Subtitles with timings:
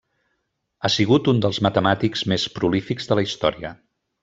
[0.79, 3.75] Ha sigut un dels matemàtics més prolífics de la història.